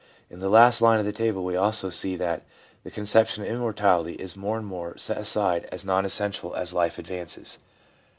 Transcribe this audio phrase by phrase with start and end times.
[0.31, 2.41] In the last line of the table we see also that
[2.83, 6.97] the conception of Immortality is more and more set aside as non essential as life
[6.97, 7.59] advances.